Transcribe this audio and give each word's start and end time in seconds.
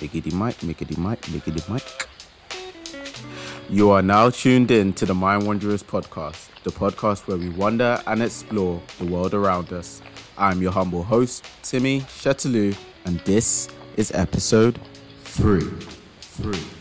Mickety 0.00 0.32
Mike, 0.32 0.56
Mickety 0.62 0.96
Mike, 0.96 1.20
Mickety 1.22 1.68
Mike. 1.68 2.08
You 3.68 3.90
are 3.90 4.02
now 4.02 4.30
tuned 4.30 4.70
in 4.70 4.92
to 4.94 5.06
the 5.06 5.14
Mind 5.14 5.46
Wanderers 5.46 5.82
podcast, 5.82 6.48
the 6.62 6.70
podcast 6.70 7.26
where 7.28 7.36
we 7.36 7.50
wander 7.50 8.00
and 8.06 8.22
explore 8.22 8.80
the 8.98 9.04
world 9.04 9.34
around 9.34 9.72
us. 9.72 10.00
I'm 10.36 10.62
your 10.62 10.72
humble 10.72 11.02
host, 11.02 11.44
Timi 11.62 12.02
Chatelou, 12.02 12.76
and 13.04 13.18
this 13.20 13.68
is 13.96 14.12
episode 14.12 14.80
three. 15.24 15.68
Three. 16.20 16.77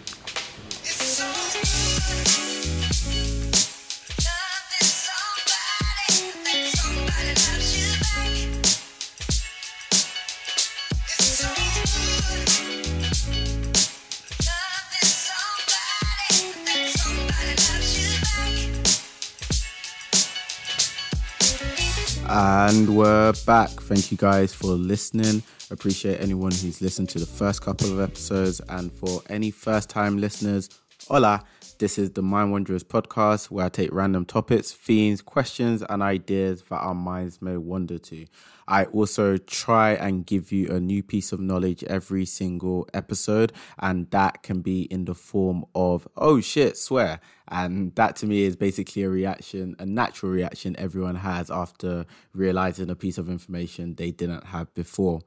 And 22.29 22.97
we're 22.97 23.33
back. 23.45 23.69
Thank 23.69 24.11
you 24.11 24.17
guys 24.17 24.53
for 24.53 24.67
listening. 24.67 25.43
Appreciate 25.71 26.19
anyone 26.19 26.51
who's 26.51 26.81
listened 26.81 27.07
to 27.09 27.19
the 27.19 27.25
first 27.25 27.61
couple 27.61 27.91
of 27.91 28.01
episodes. 28.01 28.59
And 28.67 28.91
for 28.91 29.21
any 29.29 29.49
first 29.49 29.89
time 29.89 30.17
listeners, 30.17 30.69
hola. 31.07 31.43
This 31.79 31.99
is 31.99 32.09
the 32.11 32.23
Mind 32.23 32.51
Wanderers 32.51 32.83
podcast 32.83 33.51
where 33.51 33.67
I 33.67 33.69
take 33.69 33.93
random 33.93 34.25
topics, 34.25 34.71
themes, 34.71 35.21
questions, 35.21 35.83
and 35.87 36.01
ideas 36.01 36.63
that 36.63 36.75
our 36.75 36.95
minds 36.95 37.39
may 37.39 37.55
wander 37.55 37.99
to. 37.99 38.25
I 38.67 38.85
also 38.85 39.37
try 39.37 39.91
and 39.91 40.25
give 40.25 40.51
you 40.51 40.69
a 40.69 40.79
new 40.79 41.03
piece 41.03 41.31
of 41.31 41.39
knowledge 41.39 41.83
every 41.85 42.25
single 42.25 42.87
episode, 42.93 43.53
and 43.79 44.09
that 44.11 44.43
can 44.43 44.61
be 44.61 44.83
in 44.83 45.05
the 45.05 45.15
form 45.15 45.65
of, 45.73 46.07
oh 46.17 46.41
shit, 46.41 46.77
swear. 46.77 47.19
And 47.47 47.95
that 47.95 48.17
to 48.17 48.25
me 48.25 48.43
is 48.43 48.55
basically 48.55 49.03
a 49.03 49.09
reaction, 49.09 49.75
a 49.79 49.85
natural 49.85 50.31
reaction 50.31 50.75
everyone 50.77 51.15
has 51.15 51.49
after 51.49 52.05
realizing 52.33 52.89
a 52.89 52.95
piece 52.95 53.17
of 53.17 53.29
information 53.29 53.95
they 53.95 54.11
didn't 54.11 54.47
have 54.47 54.73
before 54.73 55.21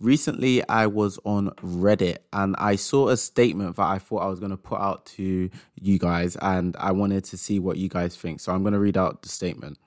recently 0.00 0.66
I 0.68 0.86
was 0.86 1.18
on 1.24 1.50
Reddit 1.62 2.18
and 2.32 2.56
I 2.58 2.76
saw 2.76 3.08
a 3.08 3.16
statement 3.16 3.76
that 3.76 3.86
I 3.86 3.98
thought 3.98 4.22
I 4.22 4.26
was 4.26 4.40
going 4.40 4.50
to 4.50 4.56
put 4.56 4.80
out 4.80 5.06
to 5.06 5.50
you 5.80 5.98
guys 5.98 6.36
and 6.40 6.74
I 6.78 6.92
wanted 6.92 7.24
to 7.24 7.36
see 7.36 7.58
what 7.58 7.76
you 7.76 7.88
guys 7.88 8.16
think. 8.16 8.40
So 8.40 8.52
I'm 8.52 8.62
going 8.62 8.72
to 8.72 8.80
read 8.80 8.96
out 8.96 9.22
the 9.22 9.28
statement. 9.28 9.78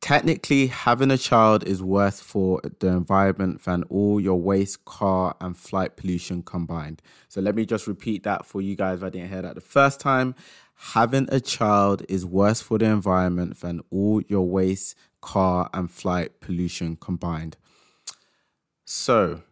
Technically, 0.00 0.68
having 0.68 1.10
a 1.10 1.18
child 1.18 1.62
is 1.64 1.82
worse 1.82 2.20
for 2.20 2.60
the 2.78 2.86
environment 2.86 3.62
than 3.64 3.82
all 3.90 4.18
your 4.18 4.40
waste, 4.40 4.84
car, 4.86 5.36
and 5.40 5.56
flight 5.56 5.96
pollution 5.96 6.42
combined. 6.42 7.02
So, 7.28 7.42
let 7.42 7.54
me 7.54 7.66
just 7.66 7.86
repeat 7.86 8.22
that 8.22 8.46
for 8.46 8.62
you 8.62 8.76
guys 8.76 8.98
if 8.98 9.04
I 9.04 9.10
didn't 9.10 9.28
hear 9.28 9.42
that 9.42 9.56
the 9.56 9.60
first 9.60 10.00
time. 10.00 10.34
Having 10.94 11.28
a 11.30 11.40
child 11.40 12.02
is 12.08 12.24
worse 12.24 12.62
for 12.62 12.78
the 12.78 12.86
environment 12.86 13.60
than 13.60 13.82
all 13.90 14.22
your 14.22 14.48
waste, 14.48 14.96
car, 15.20 15.68
and 15.74 15.90
flight 15.90 16.40
pollution 16.40 16.96
combined. 16.96 17.58
So, 18.86 19.42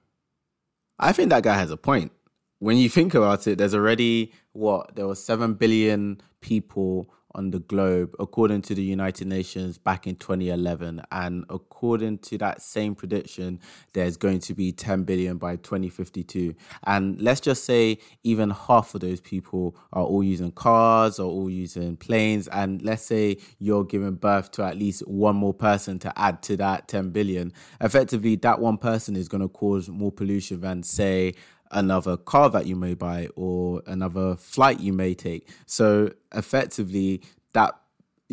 I 0.99 1.13
think 1.13 1.29
that 1.29 1.43
guy 1.43 1.55
has 1.55 1.71
a 1.71 1.77
point. 1.77 2.13
When 2.59 2.79
you 2.79 2.89
think 2.89 3.15
about 3.15 3.47
it, 3.47 3.59
there's 3.59 3.75
already 3.75 4.33
what 4.53 4.97
there 4.97 5.07
were 5.07 5.15
seven 5.15 5.55
billion 5.55 6.23
people 6.41 7.11
on 7.39 7.53
the 7.53 7.61
globe, 7.61 8.15
according 8.19 8.61
to 8.63 8.75
the 8.75 8.83
United 8.83 9.29
Nations 9.29 9.79
back 9.79 10.09
in 10.09 10.17
2011. 10.17 11.01
And 11.13 11.45
according 11.49 12.19
to 12.19 12.39
that 12.39 12.61
same 12.61 12.97
prediction, 12.97 13.61
there's 13.93 14.17
going 14.17 14.41
to 14.41 14.55
be 14.55 14.73
10 14.73 15.05
billion 15.05 15.39
by 15.39 15.55
2052. 15.57 16.55
And 16.85 17.23
let's 17.23 17.41
just 17.41 17.65
say 17.65 17.99
even 18.25 18.51
half 18.51 18.95
of 18.95 19.03
those 19.03 19.21
people 19.21 19.77
are 19.93 20.03
all 20.03 20.25
using 20.25 20.51
cars 20.51 21.21
or 21.21 21.31
all 21.31 21.49
using 21.49 21.97
planes. 21.97 22.49
And 22.49 22.83
let's 22.83 23.05
say 23.05 23.37
you're 23.61 23.85
giving 23.85 24.17
birth 24.17 24.51
to 24.53 24.65
at 24.65 24.77
least 24.77 25.07
one 25.07 25.37
more 25.37 25.55
person 25.55 26.01
to 26.01 26.19
add 26.19 26.43
to 26.43 26.57
that 26.57 26.89
10 26.89 27.11
billion. 27.11 27.53
Effectively, 27.81 28.35
that 28.37 28.59
one 28.59 28.79
person 28.79 29.15
is 29.15 29.29
going 29.29 29.43
to 29.43 29.49
cause 29.49 29.89
more 29.89 30.11
pollution 30.11 30.61
than, 30.61 30.83
say, 30.83 31.35
another 31.71 32.17
car 32.17 32.51
that 32.51 32.67
you 32.67 32.77
may 32.77 32.95
buy 32.95 33.29
or 33.37 33.83
another 33.87 34.37
flight 34.37 34.81
you 34.81 34.93
may 34.93 35.15
take. 35.15 35.49
So 35.67 36.13
effectively, 36.35 37.23
that 37.53 37.75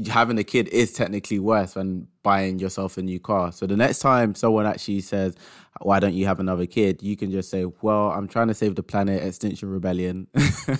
having 0.08 0.38
a 0.38 0.44
kid 0.44 0.68
is 0.70 0.92
technically 0.92 1.40
worse 1.40 1.74
than 1.74 2.08
buying 2.22 2.60
yourself 2.60 2.98
a 2.98 3.02
new 3.02 3.20
car. 3.20 3.52
So 3.52 3.66
the 3.66 3.78
next 3.78 4.00
time 4.00 4.36
someone 4.36 4.66
actually 4.66 5.02
says, 5.02 5.36
"Why 5.82 6.00
don't 6.00 6.14
you 6.14 6.26
have 6.26 6.40
another 6.40 6.66
kid?" 6.66 7.02
you 7.02 7.16
can 7.16 7.32
just 7.32 7.50
say, 7.50 7.66
"Well, 7.82 8.12
I'm 8.12 8.28
trying 8.28 8.48
to 8.50 8.54
save 8.54 8.76
the 8.76 8.84
planet, 8.84 9.24
Extinction 9.24 9.70
Rebellion." 9.70 10.28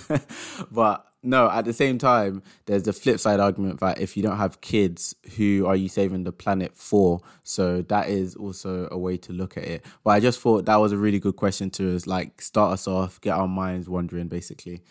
but 0.70 1.06
no, 1.22 1.50
at 1.50 1.64
the 1.64 1.72
same 1.72 1.98
time, 1.98 2.42
there's 2.66 2.84
the 2.84 2.92
flip 2.92 3.18
side 3.18 3.40
argument 3.40 3.80
that 3.80 4.00
if 4.00 4.16
you 4.16 4.22
don't 4.22 4.36
have 4.36 4.60
kids, 4.60 5.14
who 5.36 5.66
are 5.66 5.74
you 5.74 5.88
saving 5.88 6.24
the 6.24 6.32
planet 6.32 6.76
for? 6.76 7.20
So 7.42 7.82
that 7.82 8.08
is 8.08 8.36
also 8.36 8.88
a 8.92 8.98
way 8.98 9.16
to 9.18 9.32
look 9.32 9.56
at 9.56 9.64
it. 9.64 9.84
But 10.04 10.10
I 10.10 10.20
just 10.20 10.40
thought 10.40 10.66
that 10.66 10.76
was 10.76 10.92
a 10.92 10.96
really 10.96 11.18
good 11.18 11.36
question 11.36 11.70
to 11.70 11.96
us, 11.96 12.06
like 12.06 12.40
start 12.40 12.74
us 12.74 12.86
off, 12.86 13.20
get 13.20 13.32
our 13.36 13.48
minds 13.48 13.88
wandering 13.88 14.28
basically. 14.28 14.82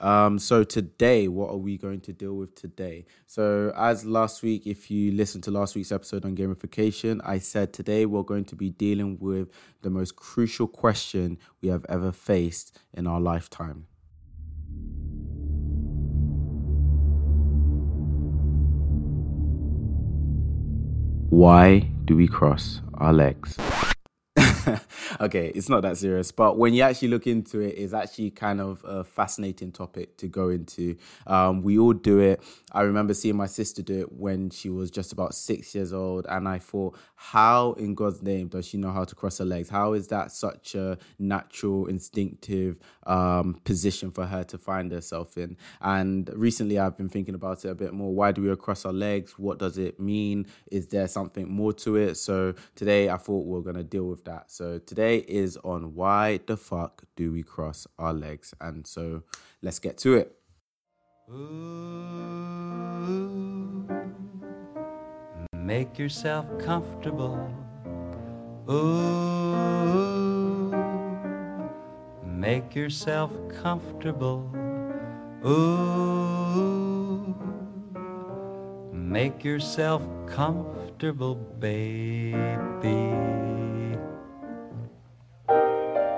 Um, 0.00 0.38
so 0.38 0.64
today, 0.64 1.28
what 1.28 1.50
are 1.50 1.58
we 1.58 1.76
going 1.76 2.00
to 2.02 2.12
deal 2.12 2.34
with 2.34 2.54
today? 2.54 3.04
So 3.26 3.72
as 3.76 4.04
last 4.04 4.42
week, 4.42 4.66
if 4.66 4.90
you 4.90 5.12
listened 5.12 5.44
to 5.44 5.50
last 5.50 5.74
week's 5.74 5.92
episode 5.92 6.24
on 6.24 6.34
gamification, 6.34 7.20
I 7.22 7.38
said 7.38 7.74
today 7.74 8.06
we're 8.06 8.22
going 8.22 8.46
to 8.46 8.56
be 8.56 8.70
dealing 8.70 9.18
with 9.20 9.50
the 9.82 9.90
most 9.90 10.16
crucial 10.16 10.66
question 10.66 11.38
we 11.60 11.68
have 11.68 11.84
ever 11.88 12.12
faced 12.12 12.78
in 12.94 13.06
our 13.06 13.20
lifetime. 13.20 13.86
Why 21.28 21.90
do 22.06 22.16
we 22.16 22.26
cross 22.26 22.80
our 22.94 23.12
legs? 23.12 23.56
Okay, 25.20 25.52
it's 25.54 25.68
not 25.68 25.82
that 25.82 25.96
serious, 25.96 26.32
but 26.32 26.58
when 26.58 26.74
you 26.74 26.82
actually 26.82 27.08
look 27.08 27.26
into 27.26 27.60
it, 27.60 27.74
it's 27.76 27.92
actually 27.92 28.30
kind 28.30 28.60
of 28.60 28.84
a 28.84 29.04
fascinating 29.04 29.72
topic 29.72 30.16
to 30.18 30.28
go 30.28 30.48
into. 30.48 30.96
Um, 31.26 31.62
we 31.62 31.78
all 31.78 31.92
do 31.92 32.18
it. 32.18 32.42
I 32.72 32.82
remember 32.82 33.14
seeing 33.14 33.36
my 33.36 33.46
sister 33.46 33.82
do 33.82 34.00
it 34.00 34.12
when 34.12 34.50
she 34.50 34.68
was 34.68 34.90
just 34.90 35.12
about 35.12 35.34
six 35.34 35.74
years 35.74 35.92
old, 35.92 36.26
and 36.28 36.48
I 36.48 36.58
thought, 36.58 36.98
how 37.14 37.72
in 37.72 37.94
God's 37.94 38.22
name 38.22 38.48
does 38.48 38.66
she 38.66 38.76
know 38.76 38.92
how 38.92 39.04
to 39.04 39.14
cross 39.14 39.38
her 39.38 39.44
legs? 39.44 39.68
How 39.68 39.92
is 39.92 40.08
that 40.08 40.32
such 40.32 40.74
a 40.74 40.98
natural, 41.18 41.86
instinctive 41.86 42.78
um, 43.06 43.60
position 43.64 44.10
for 44.10 44.26
her 44.26 44.44
to 44.44 44.58
find 44.58 44.92
herself 44.92 45.36
in? 45.38 45.56
And 45.80 46.30
recently, 46.34 46.78
I've 46.78 46.96
been 46.96 47.08
thinking 47.08 47.34
about 47.34 47.64
it 47.64 47.68
a 47.68 47.74
bit 47.74 47.92
more. 47.92 48.12
Why 48.12 48.32
do 48.32 48.42
we 48.42 48.54
cross 48.56 48.84
our 48.84 48.92
legs? 48.92 49.38
What 49.38 49.58
does 49.58 49.78
it 49.78 49.98
mean? 49.98 50.46
Is 50.70 50.88
there 50.88 51.08
something 51.08 51.50
more 51.50 51.72
to 51.74 51.96
it? 51.96 52.16
So 52.16 52.54
today, 52.74 53.08
I 53.08 53.16
thought 53.16 53.46
we 53.46 53.52
we're 53.52 53.72
going 53.72 53.76
to 53.76 53.84
deal 53.84 54.04
with 54.04 54.24
that. 54.24 54.50
So 54.50 54.78
today 54.78 54.99
is 55.08 55.56
on 55.64 55.94
why 55.94 56.40
the 56.46 56.56
fuck 56.56 57.04
do 57.16 57.32
we 57.32 57.42
cross 57.42 57.86
our 57.98 58.12
legs? 58.12 58.54
And 58.60 58.86
so 58.86 59.22
let's 59.62 59.78
get 59.78 59.98
to 59.98 60.14
it. 60.14 60.36
Ooh, 61.30 61.44
make 65.54 65.98
yourself 65.98 66.46
comfortable. 66.58 67.38
Ooh, 68.68 70.74
make 72.24 72.74
yourself 72.74 73.30
comfortable. 73.62 74.50
Ooh, 75.46 77.34
make 78.92 79.44
yourself 79.44 80.02
comfortable, 80.26 81.36
baby. 81.58 83.10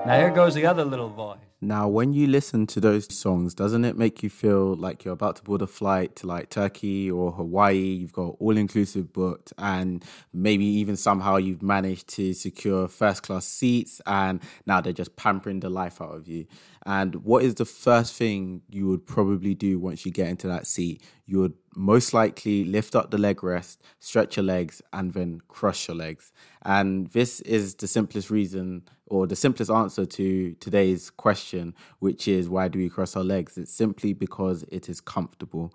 Now 0.05 0.19
here 0.19 0.31
goes 0.31 0.53
the 0.53 0.65
other 0.65 0.83
little 0.83 1.07
voice. 1.07 1.37
Now, 1.61 1.87
when 1.87 2.11
you 2.11 2.27
listen 2.27 2.67
to 2.67 2.81
those 2.81 3.07
songs, 3.15 3.53
doesn't 3.53 3.85
it 3.85 3.97
make 3.97 4.21
you 4.21 4.29
feel 4.29 4.75
like 4.75 5.05
you're 5.05 5.13
about 5.13 5.37
to 5.37 5.43
board 5.43 5.61
a 5.61 5.67
flight 5.67 6.13
to 6.17 6.27
like 6.27 6.49
Turkey 6.49 7.09
or 7.09 7.31
Hawaii? 7.31 7.77
You've 7.77 8.11
got 8.11 8.35
all 8.41 8.57
inclusive 8.57 9.13
booked, 9.13 9.53
and 9.57 10.03
maybe 10.33 10.65
even 10.65 10.97
somehow 10.97 11.37
you've 11.37 11.61
managed 11.61 12.09
to 12.15 12.33
secure 12.33 12.89
first 12.89 13.23
class 13.23 13.45
seats, 13.45 14.01
and 14.05 14.41
now 14.65 14.81
they're 14.81 14.91
just 14.91 15.15
pampering 15.15 15.61
the 15.61 15.69
life 15.69 16.01
out 16.01 16.13
of 16.13 16.27
you. 16.27 16.47
And 16.85 17.23
what 17.23 17.45
is 17.45 17.55
the 17.55 17.63
first 17.63 18.13
thing 18.13 18.63
you 18.69 18.89
would 18.89 19.07
probably 19.07 19.55
do 19.55 19.79
once 19.79 20.05
you 20.05 20.11
get 20.11 20.27
into 20.27 20.47
that 20.47 20.67
seat? 20.67 21.01
You 21.25 21.39
would 21.39 21.53
most 21.75 22.13
likely 22.13 22.65
lift 22.65 22.95
up 22.95 23.11
the 23.11 23.17
leg 23.17 23.43
rest, 23.43 23.81
stretch 23.99 24.37
your 24.37 24.43
legs, 24.43 24.81
and 24.91 25.13
then 25.13 25.41
cross 25.47 25.87
your 25.87 25.95
legs. 25.95 26.31
And 26.63 27.07
this 27.07 27.39
is 27.41 27.75
the 27.75 27.87
simplest 27.87 28.29
reason 28.29 28.83
or 29.07 29.27
the 29.27 29.35
simplest 29.35 29.71
answer 29.71 30.05
to 30.05 30.53
today's 30.55 31.09
question, 31.09 31.75
which 31.99 32.27
is 32.27 32.49
why 32.49 32.67
do 32.67 32.79
we 32.79 32.89
cross 32.89 33.15
our 33.15 33.23
legs? 33.23 33.57
It's 33.57 33.73
simply 33.73 34.13
because 34.13 34.63
it 34.63 34.89
is 34.89 34.99
comfortable. 34.99 35.73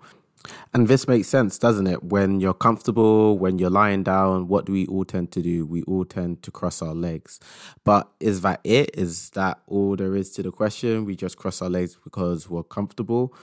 And 0.73 0.87
this 0.87 1.07
makes 1.07 1.27
sense, 1.27 1.57
doesn't 1.57 1.87
it? 1.87 2.03
When 2.03 2.39
you're 2.39 2.53
comfortable, 2.53 3.37
when 3.37 3.59
you're 3.59 3.69
lying 3.69 4.03
down, 4.03 4.47
what 4.47 4.65
do 4.65 4.71
we 4.71 4.85
all 4.87 5.03
tend 5.03 5.31
to 5.33 5.41
do? 5.41 5.65
We 5.65 5.83
all 5.83 6.05
tend 6.05 6.43
to 6.43 6.51
cross 6.51 6.81
our 6.81 6.93
legs. 6.93 7.39
But 7.83 8.09
is 8.19 8.41
that 8.41 8.61
it? 8.63 8.91
Is 8.93 9.31
that 9.31 9.59
all 9.67 9.95
there 9.95 10.15
is 10.15 10.31
to 10.33 10.43
the 10.43 10.51
question? 10.51 11.05
We 11.05 11.15
just 11.15 11.37
cross 11.37 11.61
our 11.61 11.69
legs 11.69 11.97
because 12.01 12.49
we're 12.49 12.63
comfortable? 12.63 13.33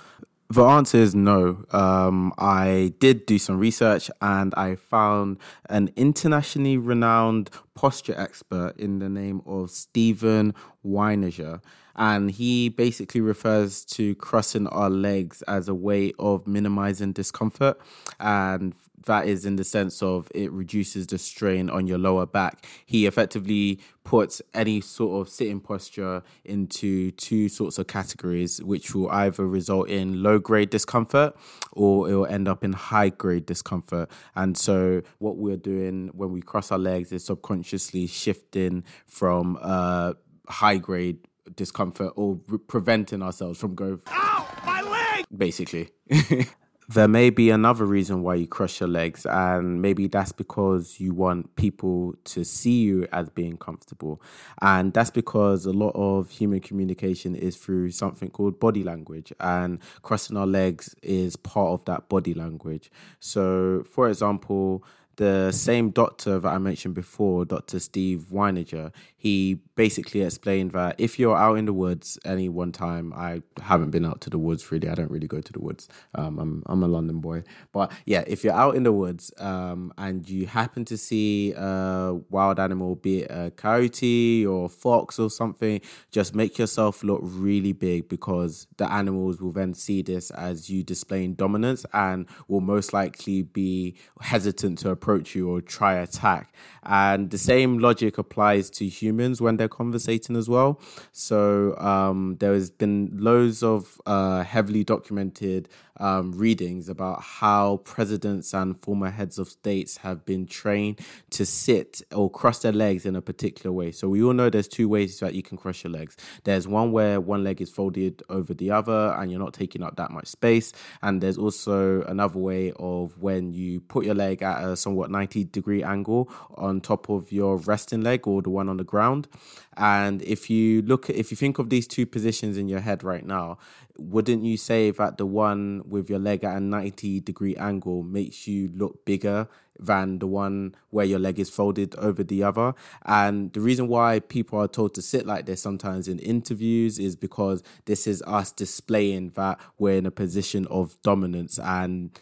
The 0.48 0.64
answer 0.64 0.98
is 0.98 1.14
no. 1.14 1.64
Um, 1.72 2.32
I 2.38 2.94
did 3.00 3.26
do 3.26 3.38
some 3.38 3.58
research 3.58 4.10
and 4.22 4.54
I 4.54 4.76
found 4.76 5.38
an 5.68 5.90
internationally 5.96 6.76
renowned 6.76 7.50
posture 7.74 8.14
expert 8.16 8.74
in 8.78 9.00
the 9.00 9.08
name 9.08 9.42
of 9.44 9.70
Steven 9.70 10.54
Weiniger. 10.86 11.60
And 11.96 12.30
he 12.30 12.68
basically 12.68 13.22
refers 13.22 13.84
to 13.86 14.14
crossing 14.16 14.68
our 14.68 14.90
legs 14.90 15.42
as 15.42 15.68
a 15.68 15.74
way 15.74 16.12
of 16.18 16.46
minimizing 16.46 17.12
discomfort. 17.12 17.80
And 18.20 18.74
that 19.04 19.26
is 19.26 19.44
in 19.44 19.56
the 19.56 19.64
sense 19.64 20.02
of 20.02 20.28
it 20.34 20.50
reduces 20.52 21.06
the 21.06 21.18
strain 21.18 21.68
on 21.70 21.86
your 21.86 21.98
lower 21.98 22.26
back. 22.26 22.66
He 22.84 23.06
effectively 23.06 23.80
puts 24.04 24.40
any 24.54 24.80
sort 24.80 25.20
of 25.20 25.32
sitting 25.32 25.60
posture 25.60 26.22
into 26.44 27.10
two 27.12 27.48
sorts 27.48 27.78
of 27.78 27.86
categories, 27.86 28.62
which 28.62 28.94
will 28.94 29.10
either 29.10 29.46
result 29.46 29.88
in 29.88 30.22
low 30.22 30.38
grade 30.38 30.70
discomfort 30.70 31.36
or 31.72 32.10
it 32.10 32.14
will 32.14 32.26
end 32.26 32.48
up 32.48 32.64
in 32.64 32.72
high 32.72 33.10
grade 33.10 33.46
discomfort. 33.46 34.10
And 34.34 34.56
so, 34.56 35.02
what 35.18 35.36
we're 35.36 35.56
doing 35.56 36.10
when 36.14 36.32
we 36.32 36.40
cross 36.40 36.72
our 36.72 36.78
legs 36.78 37.12
is 37.12 37.24
subconsciously 37.24 38.06
shifting 38.06 38.84
from 39.06 39.58
uh, 39.60 40.14
high 40.48 40.78
grade 40.78 41.18
discomfort 41.54 42.12
or 42.16 42.40
re- 42.48 42.58
preventing 42.58 43.22
ourselves 43.22 43.58
from 43.58 43.74
going, 43.74 44.00
ow, 44.08 44.48
my 44.64 44.82
leg, 44.82 45.24
basically. 45.36 45.90
there 46.88 47.08
may 47.08 47.30
be 47.30 47.50
another 47.50 47.84
reason 47.84 48.22
why 48.22 48.36
you 48.36 48.46
cross 48.46 48.78
your 48.78 48.88
legs, 48.88 49.26
and 49.26 49.82
maybe 49.82 50.06
that's 50.06 50.32
because 50.32 51.00
you 51.00 51.12
want 51.12 51.56
people 51.56 52.14
to 52.24 52.44
see 52.44 52.82
you 52.82 53.08
as 53.12 53.28
being 53.28 53.56
comfortable. 53.56 54.22
And 54.62 54.92
that's 54.92 55.10
because 55.10 55.66
a 55.66 55.72
lot 55.72 55.92
of 55.94 56.30
human 56.30 56.60
communication 56.60 57.34
is 57.34 57.56
through 57.56 57.90
something 57.90 58.30
called 58.30 58.60
body 58.60 58.84
language, 58.84 59.32
and 59.40 59.80
crossing 60.02 60.36
our 60.36 60.46
legs 60.46 60.94
is 61.02 61.34
part 61.34 61.70
of 61.70 61.84
that 61.86 62.08
body 62.08 62.34
language. 62.34 62.90
So, 63.18 63.84
for 63.90 64.08
example, 64.08 64.84
the 65.16 65.50
same 65.50 65.90
doctor 65.90 66.38
that 66.38 66.48
I 66.48 66.58
mentioned 66.58 66.94
before, 66.94 67.44
Dr. 67.44 67.80
Steve 67.80 68.26
Weiniger, 68.30 68.92
he 69.16 69.58
basically 69.74 70.22
explained 70.22 70.72
that 70.72 70.94
if 70.98 71.18
you're 71.18 71.36
out 71.36 71.54
in 71.54 71.64
the 71.64 71.72
woods 71.72 72.18
any 72.24 72.48
one 72.48 72.70
time, 72.70 73.12
I 73.14 73.42
haven't 73.60 73.90
been 73.90 74.04
out 74.04 74.20
to 74.22 74.30
the 74.30 74.38
woods 74.38 74.70
really. 74.70 74.88
I 74.88 74.94
don't 74.94 75.10
really 75.10 75.26
go 75.26 75.40
to 75.40 75.52
the 75.52 75.60
woods. 75.60 75.88
Um, 76.14 76.38
I'm 76.38 76.62
I'm 76.66 76.82
a 76.82 76.88
London 76.88 77.20
boy, 77.20 77.44
but 77.72 77.90
yeah, 78.04 78.24
if 78.26 78.44
you're 78.44 78.52
out 78.54 78.76
in 78.76 78.82
the 78.82 78.92
woods 78.92 79.32
um, 79.38 79.92
and 79.96 80.28
you 80.28 80.46
happen 80.46 80.84
to 80.86 80.98
see 80.98 81.52
a 81.56 82.18
wild 82.28 82.60
animal, 82.60 82.94
be 82.94 83.22
it 83.22 83.30
a 83.30 83.50
coyote 83.50 84.46
or 84.46 84.68
fox 84.68 85.18
or 85.18 85.30
something, 85.30 85.80
just 86.10 86.34
make 86.34 86.58
yourself 86.58 87.02
look 87.02 87.20
really 87.22 87.72
big 87.72 88.08
because 88.08 88.66
the 88.76 88.90
animals 88.92 89.40
will 89.40 89.52
then 89.52 89.72
see 89.72 90.02
this 90.02 90.30
as 90.30 90.68
you 90.68 90.82
displaying 90.82 91.34
dominance 91.34 91.86
and 91.94 92.26
will 92.48 92.60
most 92.60 92.92
likely 92.92 93.42
be 93.42 93.96
hesitant 94.20 94.78
to 94.78 94.90
approach 94.90 95.05
approach 95.06 95.36
you 95.36 95.48
or 95.48 95.60
try 95.60 95.94
attack. 95.94 96.52
And 96.82 97.30
the 97.30 97.38
same 97.38 97.78
logic 97.78 98.18
applies 98.18 98.70
to 98.70 98.86
humans 98.86 99.40
when 99.40 99.56
they're 99.56 99.68
conversating 99.68 100.36
as 100.36 100.48
well. 100.48 100.80
So 101.12 101.76
um, 101.78 102.36
there 102.38 102.54
has 102.54 102.70
been 102.70 103.10
loads 103.12 103.62
of 103.62 104.00
uh, 104.06 104.42
heavily 104.42 104.84
documented 104.84 105.68
um, 105.98 106.32
readings 106.32 106.88
about 106.88 107.22
how 107.22 107.78
presidents 107.78 108.52
and 108.52 108.78
former 108.78 109.10
heads 109.10 109.38
of 109.38 109.48
states 109.48 109.98
have 109.98 110.24
been 110.24 110.46
trained 110.46 111.00
to 111.30 111.46
sit 111.46 112.02
or 112.14 112.30
cross 112.30 112.60
their 112.60 112.72
legs 112.72 113.06
in 113.06 113.16
a 113.16 113.22
particular 113.22 113.72
way. 113.72 113.92
So 113.92 114.08
we 114.08 114.22
all 114.22 114.34
know 114.34 114.50
there's 114.50 114.68
two 114.68 114.88
ways 114.88 115.18
that 115.20 115.34
you 115.34 115.42
can 115.42 115.56
cross 115.56 115.82
your 115.82 115.92
legs. 115.92 116.16
There's 116.44 116.68
one 116.68 116.92
where 116.92 117.20
one 117.20 117.42
leg 117.42 117.60
is 117.60 117.70
folded 117.70 118.22
over 118.28 118.54
the 118.54 118.70
other 118.70 119.14
and 119.18 119.30
you're 119.30 119.40
not 119.40 119.54
taking 119.54 119.82
up 119.82 119.96
that 119.96 120.10
much 120.10 120.26
space. 120.26 120.72
And 121.02 121.20
there's 121.20 121.38
also 121.38 122.02
another 122.02 122.38
way 122.38 122.72
of 122.78 123.18
when 123.18 123.52
you 123.52 123.80
put 123.80 124.04
your 124.04 124.14
leg 124.14 124.42
at 124.42 124.62
a 124.62 124.76
somewhat 124.76 124.95
90 125.04 125.44
degree 125.44 125.82
angle 125.82 126.30
on 126.54 126.80
top 126.80 127.08
of 127.08 127.30
your 127.30 127.56
resting 127.58 128.00
leg 128.00 128.26
or 128.26 128.42
the 128.42 128.50
one 128.50 128.68
on 128.68 128.78
the 128.78 128.84
ground. 128.84 129.28
And 129.76 130.22
if 130.22 130.48
you 130.48 130.82
look, 130.82 131.10
at 131.10 131.16
if 131.16 131.30
you 131.30 131.36
think 131.36 131.58
of 131.58 131.70
these 131.70 131.86
two 131.86 132.06
positions 132.06 132.56
in 132.56 132.68
your 132.68 132.80
head 132.80 133.04
right 133.04 133.24
now, 133.24 133.58
wouldn't 133.98 134.44
you 134.44 134.56
say 134.56 134.90
that 134.90 135.18
the 135.18 135.26
one 135.26 135.82
with 135.88 136.10
your 136.10 136.18
leg 136.18 136.44
at 136.44 136.56
a 136.56 136.60
90 136.60 137.20
degree 137.20 137.56
angle 137.56 138.02
makes 138.02 138.46
you 138.46 138.70
look 138.74 139.04
bigger 139.04 139.48
than 139.78 140.18
the 140.18 140.26
one 140.26 140.74
where 140.90 141.04
your 141.04 141.18
leg 141.18 141.38
is 141.38 141.50
folded 141.50 141.94
over 141.96 142.22
the 142.22 142.42
other? 142.42 142.74
And 143.04 143.52
the 143.52 143.60
reason 143.60 143.88
why 143.88 144.20
people 144.20 144.60
are 144.60 144.68
told 144.68 144.94
to 144.94 145.02
sit 145.02 145.26
like 145.26 145.46
this 145.46 145.62
sometimes 145.62 146.08
in 146.08 146.18
interviews 146.18 146.98
is 146.98 147.16
because 147.16 147.62
this 147.86 148.06
is 148.06 148.22
us 148.26 148.52
displaying 148.52 149.30
that 149.30 149.60
we're 149.78 149.98
in 149.98 150.06
a 150.06 150.10
position 150.10 150.66
of 150.68 151.00
dominance 151.02 151.58
and 151.58 152.18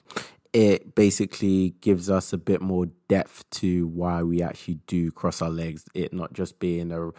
it 0.55 0.95
basically 0.95 1.75
gives 1.83 2.11
us 2.11 2.33
a 2.33 2.39
bit 2.39 2.62
more 2.62 2.87
depth 3.09 3.45
to 3.51 3.89
why 3.89 4.23
we 4.23 4.43
actually 4.43 4.81
do 4.87 5.11
cross 5.12 5.43
our 5.43 5.51
legs, 5.51 5.85
it 5.95 6.15
not 6.15 6.33
just 6.35 6.61
being 6.61 6.93
a 6.93 7.11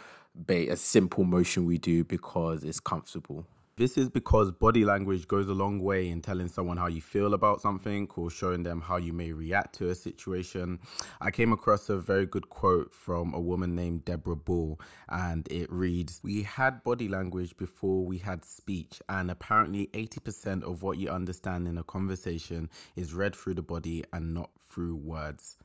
a 0.69 0.77
simple 0.77 1.25
motion 1.25 1.65
we 1.65 1.77
do 1.79 2.03
because 2.05 2.63
it's 2.65 2.79
comfortable. 2.81 3.45
This 3.77 3.97
is 3.97 4.07
because 4.07 4.53
body 4.53 4.85
language 4.85 5.27
goes 5.27 5.49
a 5.49 5.53
long 5.53 5.81
way 5.81 6.07
in 6.07 6.21
telling 6.21 6.47
someone 6.47 6.77
how 6.77 6.87
you 6.87 7.01
feel 7.01 7.33
about 7.33 7.59
something 7.59 8.07
or 8.15 8.29
showing 8.29 8.63
them 8.63 8.79
how 8.79 8.95
you 8.95 9.11
may 9.11 9.33
react 9.33 9.75
to 9.79 9.89
a 9.89 9.95
situation. 9.95 10.79
I 11.19 11.29
came 11.29 11.51
across 11.51 11.89
a 11.89 11.97
very 11.97 12.25
good 12.25 12.47
quote 12.47 12.93
from 12.93 13.33
a 13.33 13.39
woman 13.41 13.75
named 13.75 14.05
Deborah 14.05 14.37
Bull, 14.37 14.79
and 15.09 15.45
it 15.51 15.69
reads 15.69 16.21
We 16.23 16.43
had 16.43 16.85
body 16.85 17.09
language 17.09 17.57
before 17.57 18.05
we 18.05 18.17
had 18.17 18.45
speech, 18.45 19.01
and 19.09 19.29
apparently 19.29 19.87
80% 19.87 20.63
of 20.63 20.81
what 20.81 20.97
you 20.97 21.09
understand 21.09 21.67
in 21.67 21.77
a 21.77 21.83
conversation 21.83 22.69
is 22.95 23.13
read 23.13 23.35
through 23.35 23.55
the 23.55 23.61
body 23.61 24.05
and 24.13 24.33
not 24.33 24.51
through 24.71 24.95
words. 24.95 25.57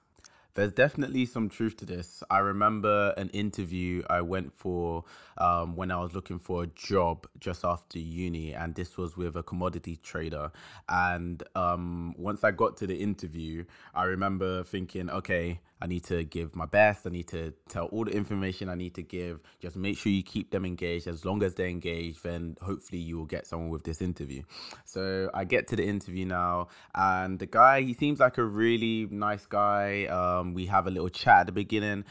There's 0.54 0.72
definitely 0.72 1.26
some 1.26 1.48
truth 1.48 1.76
to 1.78 1.86
this. 1.86 2.22
I 2.28 2.38
remember 2.38 3.14
an 3.16 3.28
interview 3.30 4.02
I 4.10 4.20
went 4.22 4.52
for 4.52 5.04
um, 5.38 5.76
when 5.76 5.90
I 5.90 5.98
was 6.00 6.12
looking 6.12 6.38
for 6.38 6.64
a 6.64 6.66
job 6.66 7.26
just 7.38 7.64
after 7.64 7.98
uni, 7.98 8.52
and 8.52 8.74
this 8.74 8.96
was 8.96 9.16
with 9.16 9.36
a 9.36 9.42
commodity 9.42 9.96
trader. 10.02 10.50
And 10.88 11.42
um, 11.54 12.14
once 12.18 12.42
I 12.42 12.50
got 12.50 12.76
to 12.78 12.86
the 12.86 12.96
interview, 12.96 13.64
I 13.94 14.04
remember 14.04 14.64
thinking, 14.64 15.08
okay, 15.10 15.60
I 15.80 15.86
need 15.86 16.04
to 16.04 16.24
give 16.24 16.54
my 16.54 16.66
best. 16.66 17.06
I 17.06 17.10
need 17.10 17.28
to 17.28 17.54
tell 17.68 17.86
all 17.86 18.04
the 18.04 18.12
information 18.12 18.68
I 18.68 18.74
need 18.74 18.94
to 18.94 19.02
give. 19.02 19.40
Just 19.60 19.76
make 19.76 19.96
sure 19.96 20.12
you 20.12 20.22
keep 20.22 20.50
them 20.50 20.64
engaged. 20.64 21.06
As 21.06 21.24
long 21.24 21.42
as 21.42 21.54
they're 21.54 21.68
engaged, 21.68 22.22
then 22.22 22.56
hopefully 22.60 23.00
you 23.00 23.16
will 23.16 23.26
get 23.26 23.46
someone 23.46 23.70
with 23.70 23.84
this 23.84 24.02
interview. 24.02 24.42
So 24.84 25.30
I 25.32 25.44
get 25.44 25.68
to 25.68 25.76
the 25.76 25.86
interview 25.86 26.26
now, 26.26 26.68
and 26.94 27.38
the 27.38 27.46
guy, 27.46 27.82
he 27.82 27.94
seems 27.94 28.20
like 28.20 28.38
a 28.38 28.44
really 28.44 29.06
nice 29.10 29.46
guy. 29.46 30.04
Um, 30.06 30.54
we 30.54 30.66
have 30.66 30.86
a 30.86 30.90
little 30.90 31.08
chat 31.08 31.40
at 31.40 31.46
the 31.46 31.52
beginning, 31.52 32.04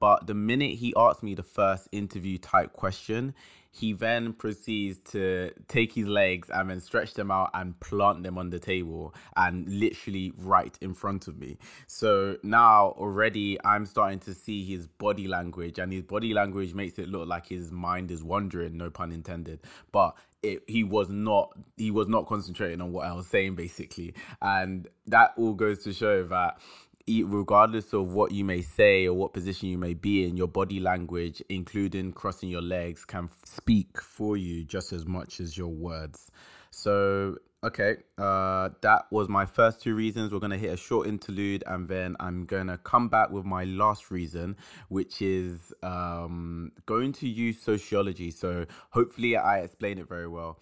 but 0.00 0.26
the 0.26 0.34
minute 0.34 0.72
he 0.72 0.92
asked 0.96 1.22
me 1.22 1.34
the 1.34 1.42
first 1.42 1.88
interview 1.92 2.38
type 2.38 2.72
question, 2.72 3.34
he 3.74 3.92
then 3.92 4.32
proceeds 4.32 5.00
to 5.10 5.50
take 5.66 5.92
his 5.92 6.06
legs 6.06 6.48
and 6.48 6.70
then 6.70 6.78
stretch 6.78 7.14
them 7.14 7.30
out 7.30 7.50
and 7.54 7.78
plant 7.80 8.22
them 8.22 8.38
on 8.38 8.50
the 8.50 8.60
table 8.60 9.12
and 9.36 9.68
literally 9.68 10.32
right 10.36 10.78
in 10.80 10.94
front 10.94 11.26
of 11.26 11.36
me. 11.36 11.58
So 11.88 12.36
now 12.44 12.94
already 12.96 13.58
I'm 13.64 13.84
starting 13.84 14.20
to 14.20 14.34
see 14.34 14.64
his 14.64 14.86
body 14.86 15.26
language, 15.26 15.80
and 15.80 15.92
his 15.92 16.02
body 16.02 16.32
language 16.32 16.72
makes 16.72 17.00
it 17.00 17.08
look 17.08 17.26
like 17.26 17.48
his 17.48 17.72
mind 17.72 18.12
is 18.12 18.22
wandering, 18.22 18.76
no 18.76 18.90
pun 18.90 19.10
intended. 19.10 19.58
But 19.90 20.14
it, 20.44 20.62
he 20.68 20.84
was 20.84 21.08
not 21.08 21.56
he 21.76 21.90
was 21.90 22.06
not 22.06 22.26
concentrating 22.26 22.80
on 22.80 22.92
what 22.92 23.06
I 23.06 23.12
was 23.12 23.26
saying 23.26 23.56
basically, 23.56 24.14
and 24.40 24.86
that 25.06 25.32
all 25.36 25.54
goes 25.54 25.82
to 25.84 25.92
show 25.92 26.22
that 26.24 26.58
regardless 27.06 27.92
of 27.92 28.14
what 28.14 28.32
you 28.32 28.44
may 28.44 28.62
say 28.62 29.06
or 29.06 29.14
what 29.14 29.32
position 29.32 29.68
you 29.68 29.78
may 29.78 29.94
be 29.94 30.24
in, 30.24 30.36
your 30.36 30.48
body 30.48 30.80
language, 30.80 31.42
including 31.48 32.12
crossing 32.12 32.48
your 32.48 32.62
legs, 32.62 33.04
can 33.04 33.28
speak 33.44 34.00
for 34.00 34.36
you 34.36 34.64
just 34.64 34.92
as 34.92 35.06
much 35.06 35.40
as 35.40 35.56
your 35.56 35.68
words. 35.68 36.30
So, 36.70 37.36
okay, 37.62 37.96
uh, 38.18 38.70
that 38.80 39.06
was 39.10 39.28
my 39.28 39.46
first 39.46 39.82
two 39.82 39.94
reasons. 39.94 40.32
We're 40.32 40.40
going 40.40 40.50
to 40.50 40.58
hit 40.58 40.72
a 40.72 40.76
short 40.76 41.06
interlude 41.06 41.62
and 41.66 41.86
then 41.86 42.16
I'm 42.20 42.46
going 42.46 42.66
to 42.68 42.78
come 42.78 43.08
back 43.08 43.30
with 43.30 43.44
my 43.44 43.64
last 43.64 44.10
reason, 44.10 44.56
which 44.88 45.22
is 45.22 45.72
um, 45.82 46.72
going 46.86 47.12
to 47.14 47.28
use 47.28 47.60
sociology. 47.60 48.30
So, 48.30 48.66
hopefully, 48.90 49.36
I 49.36 49.60
explain 49.60 49.98
it 49.98 50.08
very 50.08 50.28
well. 50.28 50.58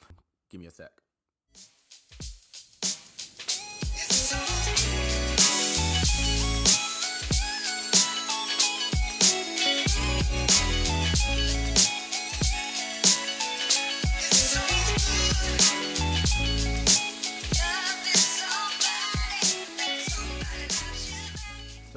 Give 0.51 0.61
me 0.61 0.67
a 0.67 0.71
sec. 0.71 1.02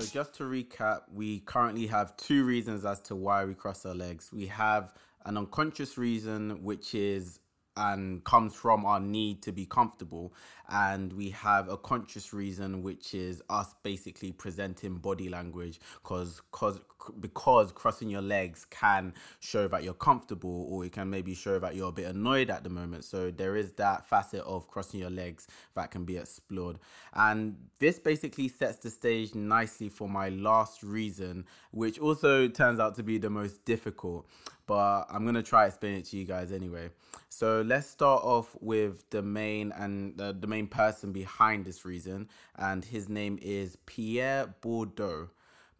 Just 0.03 0.33
to 0.35 0.43
recap, 0.43 1.01
we 1.13 1.39
currently 1.41 1.87
have 1.87 2.15
two 2.17 2.43
reasons 2.43 2.85
as 2.85 2.99
to 3.01 3.15
why 3.15 3.45
we 3.45 3.53
cross 3.53 3.85
our 3.85 3.93
legs. 3.93 4.29
We 4.33 4.47
have 4.47 4.93
an 5.25 5.37
unconscious 5.37 5.97
reason, 5.97 6.63
which 6.63 6.93
is 6.93 7.39
and 7.77 8.23
comes 8.23 8.53
from 8.53 8.85
our 8.85 8.99
need 8.99 9.41
to 9.43 9.51
be 9.51 9.65
comfortable. 9.65 10.33
And 10.69 11.13
we 11.13 11.29
have 11.31 11.69
a 11.69 11.77
conscious 11.77 12.33
reason 12.33 12.81
which 12.81 13.13
is 13.13 13.41
us 13.49 13.75
basically 13.83 14.31
presenting 14.31 14.95
body 14.95 15.29
language 15.29 15.79
because 16.01 16.41
cause, 16.51 16.79
because 17.19 17.71
crossing 17.71 18.09
your 18.09 18.21
legs 18.21 18.65
can 18.69 19.13
show 19.39 19.67
that 19.67 19.83
you're 19.83 19.93
comfortable 19.93 20.67
or 20.69 20.85
it 20.85 20.91
can 20.91 21.09
maybe 21.09 21.35
show 21.35 21.59
that 21.59 21.75
you're 21.75 21.89
a 21.89 21.91
bit 21.91 22.07
annoyed 22.07 22.49
at 22.49 22.63
the 22.63 22.69
moment. 22.69 23.03
So 23.03 23.29
there 23.29 23.55
is 23.55 23.73
that 23.73 24.07
facet 24.07 24.41
of 24.41 24.67
crossing 24.67 24.99
your 24.99 25.11
legs 25.11 25.47
that 25.75 25.91
can 25.91 26.05
be 26.05 26.17
explored. 26.17 26.79
And 27.13 27.57
this 27.79 27.99
basically 27.99 28.47
sets 28.47 28.77
the 28.77 28.89
stage 28.89 29.35
nicely 29.35 29.89
for 29.89 30.09
my 30.09 30.29
last 30.29 30.81
reason 30.81 31.45
which 31.71 31.99
also 31.99 32.47
turns 32.47 32.79
out 32.79 32.95
to 32.95 33.03
be 33.03 33.17
the 33.17 33.29
most 33.29 33.63
difficult 33.65 34.25
but 34.67 35.05
I'm 35.09 35.25
gonna 35.25 35.43
try 35.43 35.67
explain 35.67 35.95
it 35.95 36.05
to 36.05 36.17
you 36.17 36.25
guys 36.25 36.51
anyway. 36.51 36.89
So 37.29 37.61
let's 37.65 37.87
start 37.87 38.23
off 38.23 38.55
with 38.61 39.09
the 39.09 39.21
main 39.21 39.71
and 39.73 40.19
uh, 40.19 40.33
the 40.39 40.47
main 40.47 40.67
person 40.67 41.11
behind 41.11 41.65
this 41.65 41.85
reason, 41.85 42.29
and 42.57 42.83
his 42.83 43.09
name 43.09 43.39
is 43.41 43.77
Pierre 43.85 44.53
Bourdieu. 44.61 45.29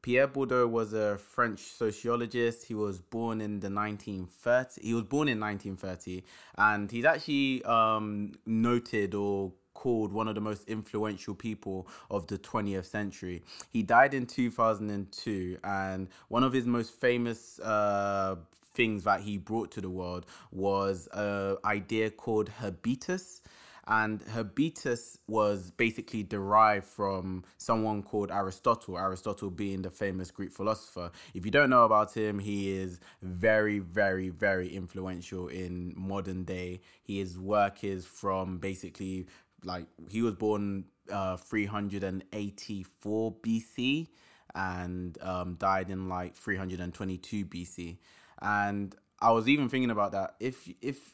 Pierre 0.02 0.28
Bourdieu 0.28 0.70
was 0.70 0.94
a 0.94 1.18
French 1.18 1.60
sociologist. 1.60 2.68
He 2.68 2.76
was 2.76 3.02
born 3.02 3.42
in 3.42 3.60
the 3.60 3.70
1930s. 3.70 4.80
He 4.80 4.94
was 4.94 5.04
born 5.04 5.28
in 5.28 5.40
1930, 5.40 6.24
and 6.60 6.92
he's 6.92 7.06
actually 7.06 7.64
um, 7.64 8.34
noted 8.46 9.16
or 9.16 9.52
called 9.74 10.12
one 10.12 10.28
of 10.28 10.36
the 10.36 10.42
most 10.42 10.68
influential 10.68 11.34
people 11.34 11.88
of 12.12 12.28
the 12.28 12.38
20th 12.38 12.86
century. 12.86 13.44
He 13.72 13.82
died 13.82 14.14
in 14.14 14.26
2002, 14.26 15.58
and 15.64 16.08
one 16.28 16.44
of 16.44 16.54
his 16.54 16.66
most 16.66 17.00
famous 17.00 17.60
uh, 17.60 18.36
things 18.76 19.04
that 19.06 19.22
he 19.22 19.38
brought 19.38 19.72
to 19.72 19.82
the 19.82 19.90
world 19.90 20.26
was 20.52 21.08
an 21.14 21.58
idea 21.66 22.10
called 22.12 22.50
habitus 22.50 23.42
and 23.88 24.22
habitus 24.24 25.20
was 25.28 25.70
basically 25.72 26.24
derived 26.24 26.86
from 26.86 27.44
someone 27.58 28.02
called 28.02 28.32
Aristotle. 28.32 28.98
Aristotle 28.98 29.52
being 29.52 29.84
the 29.84 29.92
famous 29.92 30.32
Greek 30.32 30.52
philosopher. 30.52 31.12
If 31.36 31.46
you 31.46 31.52
don't 31.52 31.70
know 31.70 31.86
about 31.86 32.16
him, 32.16 32.40
he 32.40 32.72
is 32.72 33.00
very, 33.22 33.78
very, 33.80 34.30
very 34.30 34.70
influential 34.70 35.50
in 35.50 35.94
modern 35.96 36.46
day. 36.46 36.82
His 37.04 37.38
work 37.38 37.84
is 37.84 38.06
from 38.08 38.58
basically 38.58 39.28
like 39.64 39.86
he 40.10 40.24
was 40.24 40.34
born 40.34 40.86
uh, 41.12 41.38
384 41.38 43.36
BC 43.44 44.08
and 44.56 45.18
um, 45.22 45.56
died 45.56 45.92
in 45.92 46.10
like 46.10 46.36
322 46.36 47.46
BC. 47.46 47.98
And 48.42 48.96
I 49.20 49.32
was 49.32 49.48
even 49.48 49.70
thinking 49.70 49.92
about 49.92 50.12
that. 50.12 50.36
If 50.40 50.70
if 50.82 51.14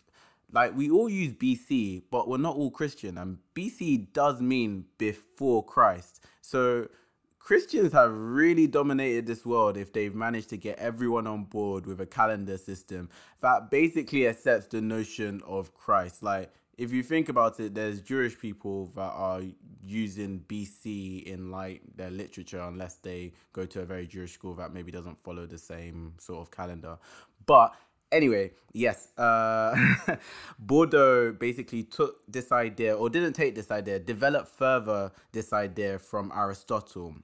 like 0.51 0.75
we 0.75 0.89
all 0.89 1.09
use 1.09 1.33
BC, 1.33 2.03
but 2.11 2.27
we're 2.27 2.37
not 2.37 2.55
all 2.55 2.71
Christian, 2.71 3.17
and 3.17 3.37
BC 3.55 4.13
does 4.13 4.41
mean 4.41 4.85
before 4.97 5.63
Christ. 5.63 6.23
So 6.41 6.87
Christians 7.39 7.91
have 7.93 8.11
really 8.13 8.67
dominated 8.67 9.25
this 9.25 9.45
world 9.45 9.75
if 9.75 9.91
they've 9.93 10.13
managed 10.13 10.49
to 10.49 10.57
get 10.57 10.77
everyone 10.77 11.25
on 11.25 11.45
board 11.45 11.87
with 11.87 11.99
a 11.99 12.05
calendar 12.05 12.57
system 12.57 13.09
that 13.41 13.71
basically 13.71 14.27
accepts 14.27 14.67
the 14.67 14.81
notion 14.81 15.41
of 15.47 15.73
Christ. 15.73 16.21
Like 16.21 16.53
if 16.77 16.91
you 16.91 17.03
think 17.03 17.29
about 17.29 17.59
it, 17.59 17.75
there's 17.75 18.01
Jewish 18.01 18.37
people 18.39 18.91
that 18.95 19.11
are 19.13 19.41
using 19.83 20.43
BC 20.47 21.23
in 21.23 21.51
like 21.51 21.81
their 21.95 22.09
literature, 22.09 22.61
unless 22.61 22.95
they 22.95 23.33
go 23.53 23.65
to 23.65 23.81
a 23.81 23.85
very 23.85 24.07
Jewish 24.07 24.33
school 24.33 24.55
that 24.55 24.73
maybe 24.73 24.91
doesn't 24.91 25.21
follow 25.21 25.45
the 25.45 25.57
same 25.57 26.13
sort 26.17 26.39
of 26.41 26.51
calendar. 26.51 26.97
But 27.45 27.75
anyway, 28.11 28.51
yes, 28.73 29.09
uh, 29.17 29.75
Bourdieu 30.65 31.37
basically 31.37 31.83
took 31.83 32.21
this 32.27 32.51
idea, 32.51 32.95
or 32.95 33.09
didn't 33.09 33.33
take 33.33 33.55
this 33.55 33.71
idea, 33.71 33.99
developed 33.99 34.49
further 34.49 35.11
this 35.31 35.53
idea 35.53 35.99
from 35.99 36.31
Aristotle. 36.35 37.15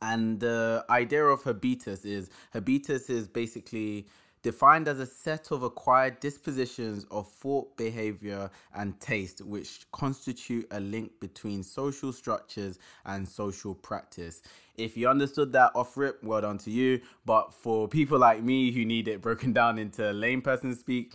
And 0.00 0.38
the 0.38 0.84
idea 0.88 1.24
of 1.24 1.42
habitus 1.42 2.04
is 2.04 2.30
habitus 2.52 3.10
is 3.10 3.26
basically 3.26 4.06
defined 4.42 4.88
as 4.88 5.00
a 5.00 5.06
set 5.06 5.50
of 5.50 5.62
acquired 5.62 6.20
dispositions 6.20 7.06
of 7.10 7.28
thought, 7.28 7.76
behavior, 7.76 8.50
and 8.74 8.98
taste, 9.00 9.40
which 9.40 9.86
constitute 9.92 10.66
a 10.70 10.80
link 10.80 11.12
between 11.20 11.62
social 11.62 12.12
structures 12.12 12.78
and 13.04 13.28
social 13.28 13.74
practice. 13.74 14.42
If 14.76 14.96
you 14.96 15.08
understood 15.08 15.52
that 15.52 15.72
off 15.74 15.96
rip, 15.96 16.22
well 16.22 16.40
done 16.40 16.58
to 16.58 16.70
you. 16.70 17.00
But 17.26 17.52
for 17.52 17.88
people 17.88 18.18
like 18.18 18.42
me 18.42 18.70
who 18.70 18.84
need 18.84 19.08
it 19.08 19.20
broken 19.20 19.52
down 19.52 19.78
into 19.78 20.12
lame 20.12 20.42
person 20.42 20.74
speak, 20.76 21.14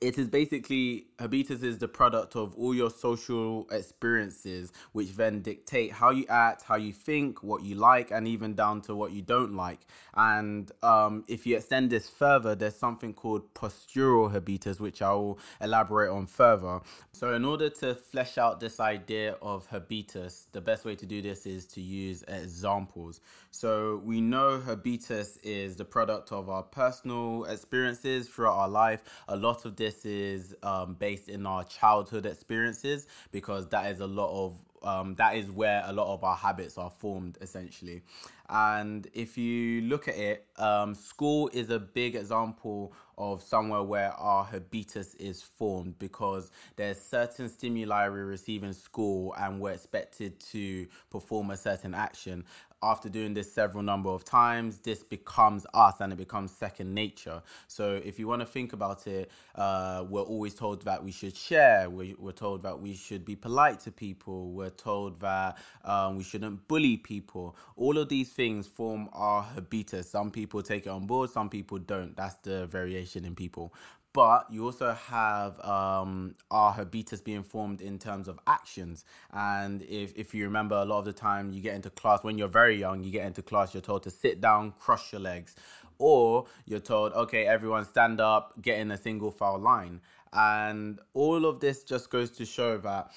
it 0.00 0.18
is 0.18 0.28
basically 0.28 1.06
habitus 1.22 1.62
is 1.62 1.78
the 1.78 1.88
product 1.88 2.36
of 2.36 2.54
all 2.56 2.74
your 2.74 2.90
social 2.90 3.66
experiences 3.70 4.72
which 4.92 5.16
then 5.16 5.40
dictate 5.40 5.92
how 5.92 6.10
you 6.10 6.26
act 6.28 6.62
how 6.62 6.76
you 6.76 6.92
think 6.92 7.42
what 7.42 7.62
you 7.62 7.76
like 7.76 8.10
and 8.10 8.26
even 8.26 8.54
down 8.54 8.80
to 8.82 8.94
what 8.94 9.12
you 9.12 9.22
don't 9.22 9.54
like. 9.54 9.80
And 10.14 10.70
um, 10.82 11.24
if 11.28 11.46
you 11.46 11.56
extend 11.56 11.90
this 11.90 12.10
further 12.10 12.54
there's 12.54 12.76
something 12.76 13.14
called 13.14 13.54
postural 13.54 14.30
habitus 14.30 14.80
which 14.80 15.00
i 15.00 15.12
will 15.12 15.38
elaborate 15.60 16.10
on 16.10 16.26
further. 16.26 16.80
So 17.12 17.34
in 17.34 17.44
order 17.44 17.70
to 17.70 17.94
flesh 17.94 18.36
out 18.36 18.58
this 18.58 18.80
idea 18.80 19.36
of 19.40 19.66
habitus 19.66 20.48
the 20.52 20.60
best 20.60 20.84
way 20.84 20.96
to 20.96 21.06
do 21.06 21.22
this 21.22 21.46
is 21.46 21.66
to 21.66 21.80
use 21.80 22.24
examples. 22.26 23.20
So 23.50 24.00
we 24.04 24.20
know 24.20 24.60
habitus 24.60 25.36
is 25.44 25.76
the 25.76 25.84
product 25.84 26.32
of 26.32 26.48
our 26.48 26.62
personal 26.64 27.44
experiences 27.44 28.28
throughout 28.28 28.56
our 28.56 28.68
life. 28.68 29.04
A 29.28 29.36
lot 29.36 29.64
of 29.64 29.76
this 29.76 30.04
is 30.04 30.54
um, 30.62 30.94
based 30.94 31.11
in 31.28 31.46
our 31.46 31.64
childhood 31.64 32.26
experiences 32.26 33.06
because 33.30 33.68
that 33.68 33.90
is 33.90 34.00
a 34.00 34.06
lot 34.06 34.30
of 34.30 34.56
um, 34.84 35.14
that 35.14 35.36
is 35.36 35.50
where 35.50 35.82
a 35.86 35.92
lot 35.92 36.12
of 36.12 36.24
our 36.24 36.36
habits 36.36 36.76
are 36.76 36.90
formed 36.90 37.38
essentially. 37.40 38.02
And 38.48 39.06
if 39.14 39.38
you 39.38 39.82
look 39.82 40.08
at 40.08 40.16
it, 40.16 40.46
um, 40.58 40.94
school 40.94 41.48
is 41.52 41.70
a 41.70 41.78
big 41.78 42.16
example 42.16 42.92
of 43.16 43.42
somewhere 43.42 43.82
where 43.82 44.10
our 44.12 44.44
habitus 44.44 45.14
is 45.14 45.42
formed 45.42 45.98
because 45.98 46.50
there's 46.76 47.00
certain 47.00 47.48
stimuli 47.48 48.08
we 48.08 48.20
receive 48.20 48.64
in 48.64 48.72
school 48.72 49.34
and 49.38 49.60
we're 49.60 49.72
expected 49.72 50.40
to 50.40 50.86
perform 51.10 51.50
a 51.50 51.56
certain 51.56 51.94
action 51.94 52.44
after 52.82 53.08
doing 53.08 53.34
this 53.34 53.52
several 53.52 53.82
number 53.82 54.10
of 54.10 54.24
times, 54.24 54.78
this 54.78 55.02
becomes 55.02 55.66
us 55.74 56.00
and 56.00 56.12
it 56.12 56.16
becomes 56.16 56.50
second 56.50 56.92
nature. 56.92 57.42
So 57.68 58.00
if 58.04 58.18
you 58.18 58.26
want 58.26 58.40
to 58.40 58.46
think 58.46 58.72
about 58.72 59.06
it, 59.06 59.30
uh, 59.54 60.04
we're 60.08 60.22
always 60.22 60.54
told 60.54 60.82
that 60.84 61.02
we 61.02 61.12
should 61.12 61.36
share. 61.36 61.88
We, 61.88 62.16
are 62.24 62.32
told 62.32 62.62
that 62.62 62.80
we 62.80 62.94
should 62.94 63.24
be 63.24 63.36
polite 63.36 63.80
to 63.80 63.92
people. 63.92 64.50
We're 64.50 64.70
told 64.70 65.20
that 65.20 65.58
um, 65.84 66.16
we 66.16 66.24
shouldn't 66.24 66.66
bully 66.68 66.96
people. 66.96 67.56
All 67.76 67.98
of 67.98 68.08
these 68.08 68.30
things 68.30 68.66
form 68.66 69.08
our 69.12 69.42
habitus. 69.42 70.10
Some 70.10 70.30
people 70.30 70.62
take 70.62 70.86
it 70.86 70.90
on 70.90 71.06
board, 71.06 71.30
some 71.30 71.48
people 71.48 71.78
don't. 71.78 72.16
That's 72.16 72.34
the 72.36 72.66
variation 72.66 73.24
in 73.24 73.34
people 73.34 73.72
but 74.12 74.46
you 74.50 74.64
also 74.64 74.92
have 74.92 75.58
um, 75.60 76.34
our 76.50 76.72
habitus 76.72 77.20
being 77.20 77.42
formed 77.42 77.80
in 77.80 77.98
terms 77.98 78.28
of 78.28 78.38
actions. 78.46 79.04
And 79.32 79.82
if, 79.82 80.12
if 80.16 80.34
you 80.34 80.44
remember, 80.44 80.76
a 80.76 80.84
lot 80.84 80.98
of 80.98 81.04
the 81.06 81.12
time 81.12 81.52
you 81.52 81.62
get 81.62 81.74
into 81.74 81.90
class 81.90 82.22
when 82.22 82.36
you're 82.36 82.48
very 82.48 82.78
young, 82.78 83.02
you 83.02 83.10
get 83.10 83.26
into 83.26 83.42
class, 83.42 83.72
you're 83.72 83.80
told 83.80 84.02
to 84.02 84.10
sit 84.10 84.40
down, 84.40 84.72
cross 84.72 85.12
your 85.12 85.20
legs, 85.20 85.56
or 85.98 86.46
you're 86.66 86.80
told, 86.80 87.12
okay, 87.12 87.46
everyone 87.46 87.84
stand 87.84 88.20
up, 88.20 88.60
get 88.60 88.78
in 88.78 88.90
a 88.90 88.98
single 88.98 89.30
file 89.30 89.58
line. 89.58 90.00
And 90.32 91.00
all 91.14 91.46
of 91.46 91.60
this 91.60 91.82
just 91.82 92.10
goes 92.10 92.30
to 92.32 92.44
show 92.44 92.78
that 92.78 93.12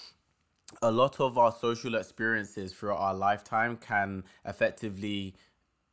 a 0.82 0.92
lot 0.92 1.20
of 1.20 1.38
our 1.38 1.52
social 1.52 1.96
experiences 1.96 2.74
throughout 2.74 3.00
our 3.00 3.14
lifetime 3.14 3.78
can 3.78 4.24
effectively 4.46 5.36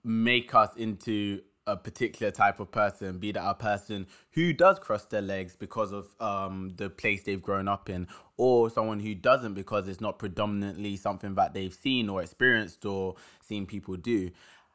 make 0.05 0.55
us 0.55 0.71
into 0.77 1.41
a 1.67 1.77
particular 1.77 2.31
type 2.31 2.61
of 2.61 2.71
person, 2.71 3.19
be 3.19 3.33
that 3.33 3.49
a 3.49 3.55
person 3.55 4.07
who 4.33 4.53
does 4.53 4.79
cross 4.79 5.05
their 5.07 5.23
legs 5.23 5.57
because 5.57 5.93
of 5.93 6.07
um, 6.21 6.73
the 6.77 6.91
place 6.91 7.23
they've 7.23 7.43
grown 7.43 7.69
up 7.69 7.89
in, 7.89 8.09
or 8.37 8.71
someone 8.71 9.01
who 9.01 9.15
doesn't 9.15 9.55
because 9.55 9.89
it's 9.89 10.01
not 10.01 10.19
predominantly 10.19 10.97
something 10.97 11.35
that 11.35 11.55
they've 11.55 11.75
seen 11.75 12.09
or 12.09 12.23
experienced 12.23 12.85
or 12.85 13.15
seen 13.41 13.67
people 13.67 13.97
do. 13.97 14.31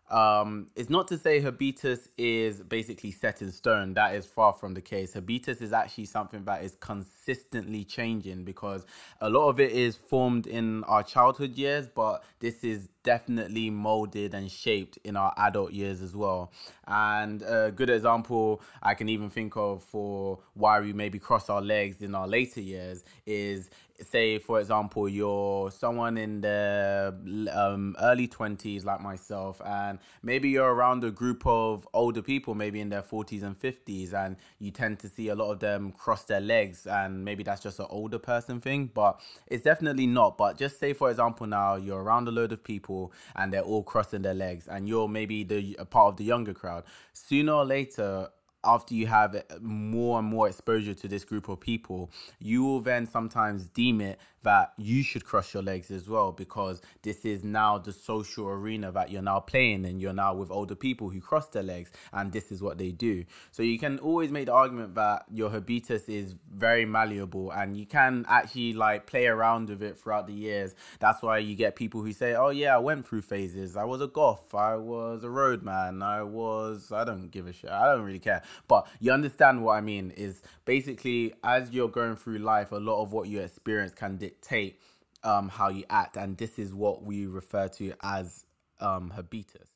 Um, 0.10 0.68
it's 0.78 0.90
not 0.90 1.10
to 1.10 1.18
say 1.18 1.42
habitus 1.42 2.08
is 2.18 2.62
basically 2.62 3.12
set 3.12 3.42
in 3.42 3.52
stone. 3.52 3.94
That 3.96 4.16
is 4.16 4.26
far 4.26 4.54
from 4.54 4.74
the 4.74 4.82
case. 4.82 5.14
Habitus 5.14 5.60
is 5.60 5.74
actually 5.74 6.06
something 6.06 6.46
that 6.46 6.64
is 6.64 6.78
consistently 6.80 7.84
changing 7.84 8.46
because 8.46 8.86
a 9.20 9.30
lot 9.30 9.50
of 9.50 9.60
it 9.60 9.74
is 9.74 9.98
formed 9.98 10.48
in 10.48 10.86
our 10.86 11.04
childhood 11.04 11.56
years, 11.56 11.90
but 11.94 12.24
this 12.40 12.64
is 12.64 12.88
definitely 13.08 13.70
molded 13.70 14.34
and 14.34 14.52
shaped 14.52 14.98
in 15.06 15.16
our 15.16 15.34
adult 15.38 15.72
years 15.72 16.02
as 16.02 16.14
well. 16.14 16.52
And 16.88 17.42
a 17.42 17.72
good 17.72 17.90
example 17.90 18.62
I 18.84 18.96
can 18.96 19.08
even 19.08 19.30
think 19.30 19.56
of 19.56 19.82
for 19.82 20.40
why 20.56 20.82
we 20.82 20.92
maybe 20.92 21.18
cross 21.18 21.50
our 21.50 21.62
legs 21.62 22.02
in 22.02 22.14
our 22.14 22.28
later 22.28 22.60
years 22.60 23.06
is 23.26 23.70
say 24.04 24.38
for 24.38 24.60
example 24.60 25.10
you're 25.10 25.72
someone 25.72 26.18
in 26.18 26.42
the 26.42 27.14
um, 27.52 27.96
early 28.02 28.28
20s 28.28 28.86
like 28.86 29.02
myself 29.02 29.60
and 29.66 29.98
maybe 30.22 30.50
you're 30.50 30.74
around 30.74 31.04
a 31.04 31.10
group 31.10 31.42
of 31.46 31.88
older 31.94 32.22
people 32.22 32.54
maybe 32.54 32.80
in 32.80 32.90
their 32.90 33.02
40s 33.02 33.44
and 33.44 33.60
50s 33.60 34.14
and 34.14 34.36
you 34.60 34.70
tend 34.70 35.00
to 35.00 35.08
see 35.10 35.30
a 35.30 35.36
lot 35.36 35.52
of 35.52 35.60
them 35.60 35.92
cross 35.92 36.24
their 36.26 36.42
legs 36.42 36.86
and 36.86 37.26
maybe 37.26 37.44
that's 37.44 37.62
just 37.62 37.80
an 37.80 37.88
older 37.90 38.20
person 38.20 38.62
thing 38.62 38.90
but 38.94 39.20
it's 39.48 39.64
definitely 39.64 40.06
not 40.06 40.38
but 40.38 40.58
just 40.58 40.80
say 40.80 40.94
for 40.94 41.10
example 41.10 41.48
now 41.48 41.76
you're 41.76 42.02
around 42.02 42.28
a 42.28 42.32
load 42.32 42.52
of 42.52 42.64
people 42.64 42.97
and 43.36 43.54
they're 43.54 43.62
all 43.62 43.84
crossing 43.84 44.22
their 44.22 44.34
legs 44.34 44.68
and 44.68 44.88
you're 44.88 45.08
maybe 45.08 45.44
the 45.44 45.76
a 45.80 45.86
part 45.86 46.10
of 46.10 46.18
the 46.18 46.24
younger 46.24 46.54
crowd. 46.54 46.84
Sooner 47.14 47.54
or 47.54 47.66
later 47.66 48.30
after 48.64 48.94
you 48.94 49.08
have 49.08 49.36
eh, 49.36 49.42
more 49.62 50.20
and 50.20 50.28
more 50.28 50.48
exposure 50.48 50.94
to 50.94 51.08
this 51.08 51.24
group 51.24 51.50
of 51.50 51.60
people, 51.60 52.12
you 52.40 52.64
will 52.64 52.80
then 52.80 53.06
sometimes 53.06 53.68
deem 53.68 54.02
it 54.02 54.20
that 54.44 54.72
you 54.78 55.04
should 55.04 55.26
cross 55.26 55.54
your 55.54 55.64
legs 55.64 55.92
as 55.92 56.08
well 56.08 56.32
because 56.32 56.82
this 57.02 57.26
is 57.26 57.44
now 57.44 57.78
the 57.78 57.92
social 57.92 58.48
arena 58.48 58.92
that 58.92 59.12
you're 59.12 59.22
now 59.22 59.42
playing 59.42 59.86
and 59.86 60.00
you're 60.00 60.14
now 60.14 60.34
with 60.34 60.50
older 60.52 60.76
people 60.76 61.10
who 61.10 61.20
cross 61.20 61.50
their 61.50 61.64
legs 61.64 61.92
and 62.14 62.32
this 62.32 62.50
is 62.50 62.62
what 62.62 62.78
they 62.78 62.92
do. 62.92 63.26
So 63.52 63.62
you 63.62 63.78
can 63.78 64.00
always 64.00 64.32
make 64.32 64.46
the 64.46 64.54
argument 64.54 64.96
that 64.96 65.26
your 65.34 65.50
habitus 65.50 66.08
is 66.08 66.36
very 66.50 66.86
malleable 66.86 67.52
and 67.52 67.76
you 67.76 67.86
can 67.86 68.26
actually 68.30 68.74
like 68.74 69.06
play 69.06 69.26
around 69.28 69.70
with 69.70 69.84
it 69.84 70.00
throughout 70.00 70.28
the 70.28 70.34
years. 70.34 70.76
That's 71.00 71.22
why 71.22 71.40
you 71.40 71.56
get 71.56 71.76
people 71.76 72.02
who 72.02 72.14
say, 72.14 72.36
"Oh 72.36 72.50
yeah, 72.50 72.76
I 72.76 72.80
went 72.80 73.06
through 73.06 73.24
phases. 73.24 73.76
I 73.76 73.84
was 73.84 74.02
a 74.02 74.08
goth, 74.08 74.56
I 74.56 74.76
was 74.76 75.26
a 75.26 75.30
roadman, 75.30 76.02
I 76.02 76.24
was 76.24 76.92
I 76.92 77.04
don't 77.04 77.30
give 77.32 77.48
a 77.48 77.54
shit. 77.54 77.70
I 77.70 77.92
don't 77.92 78.04
really 78.06 78.20
care." 78.20 78.44
But 78.68 78.88
you 79.00 79.12
understand 79.12 79.64
what 79.64 79.74
I 79.74 79.82
mean 79.82 80.12
is 80.12 80.42
basically 80.66 81.34
as 81.44 81.72
you're 81.72 81.90
going 81.90 82.16
through 82.16 82.40
life, 82.40 82.72
a 82.72 82.78
lot 82.78 83.02
of 83.02 83.14
what 83.14 83.28
you 83.28 83.42
experience 83.42 83.94
can 83.94 84.18
dictate 84.18 84.80
um, 85.24 85.50
how 85.50 85.70
you 85.70 85.84
act, 85.90 86.16
and 86.18 86.38
this 86.38 86.58
is 86.58 86.74
what 86.74 87.04
we 87.04 87.26
refer 87.26 87.68
to 87.68 87.94
as 88.02 88.46
um, 88.80 89.12
habitus. 89.12 89.70